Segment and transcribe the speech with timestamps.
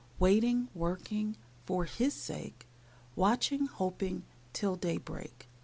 [0.17, 2.67] Waiting, working, For His sake;
[3.15, 5.47] Watching, hoping, Till daybreak.